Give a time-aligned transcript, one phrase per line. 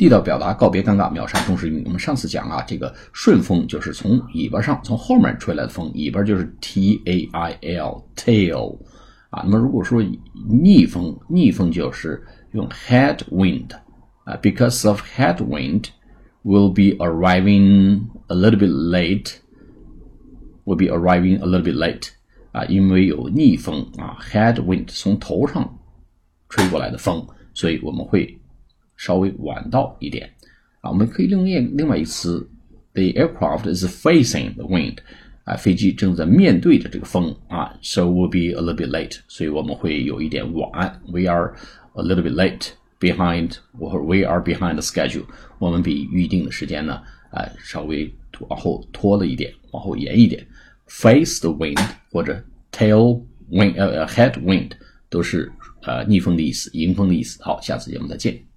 [0.00, 1.82] 地道表达，告别尴尬，秒杀中式英语。
[1.84, 8.78] 我们上次讲啊，这个顺风就是从尾巴上，从后面吹来的风，尾巴就是 T A I L tail
[9.28, 9.42] 啊。
[9.44, 10.02] 那么如果说
[10.48, 13.72] 逆风，逆风就是用 headwind
[14.24, 15.88] 啊，because of headwind
[16.44, 22.08] will be arriving a little bit late，will be arriving a little bit late
[22.52, 25.78] 啊，因为有逆风啊，headwind 从头上
[26.48, 28.39] 吹过来的风，所以我们会。
[29.00, 30.30] 稍微晚到一点
[30.82, 32.46] 啊，我们可以另另另外一词
[32.92, 34.98] ，the aircraft is facing the wind，
[35.44, 41.54] 啊，飞机正在面对着这个风啊，so we'll be a little bit late，所以我们会有一点晚，we are
[41.94, 42.68] a little bit late
[43.00, 45.24] behind，或者 we are behind the schedule，
[45.58, 48.12] 我们比预定的时间呢，啊，稍微
[48.48, 50.46] 往后拖了一点，往后延一点
[50.86, 51.80] ，face the wind
[52.12, 52.38] 或者
[52.70, 54.72] tail wind，呃，head wind
[55.08, 55.50] 都是
[55.84, 57.42] 呃逆风的意思，迎风的意思。
[57.42, 58.49] 好，下次节目再见。